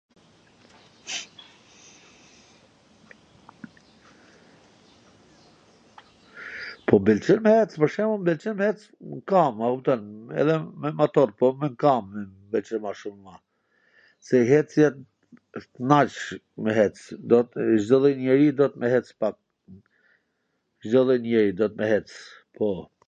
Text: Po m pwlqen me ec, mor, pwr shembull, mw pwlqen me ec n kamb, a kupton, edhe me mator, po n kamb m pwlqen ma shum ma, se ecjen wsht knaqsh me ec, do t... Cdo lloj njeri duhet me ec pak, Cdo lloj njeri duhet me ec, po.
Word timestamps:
Po 6.87 6.99
m 7.01 7.05
pwlqen 7.09 7.39
me 7.47 7.51
ec, 7.63 7.71
mor, 7.75 7.75
pwr 7.81 7.89
shembull, 7.93 8.19
mw 8.19 8.25
pwlqen 8.29 8.55
me 8.61 8.67
ec 8.73 8.79
n 9.17 9.21
kamb, 9.33 9.57
a 9.67 9.69
kupton, 9.75 10.03
edhe 10.45 10.55
me 10.81 10.89
mator, 11.03 11.29
po 11.43 11.47
n 11.69 11.75
kamb 11.85 12.07
m 12.23 12.25
pwlqen 12.55 12.81
ma 12.87 12.91
shum 13.03 13.17
ma, 13.27 13.35
se 14.29 14.37
ecjen 14.59 14.95
wsht 15.61 15.71
knaqsh 15.79 16.19
me 16.65 16.71
ec, 16.87 16.95
do 17.33 17.39
t... 17.51 17.69
Cdo 17.85 17.97
lloj 18.03 18.15
njeri 18.25 18.49
duhet 18.63 18.73
me 18.81 18.87
ec 19.01 19.05
pak, 19.23 19.35
Cdo 20.89 20.99
lloj 21.09 21.19
njeri 21.27 21.51
duhet 21.61 21.75
me 21.83 21.95
ec, 22.01 22.07
po. 22.61 22.67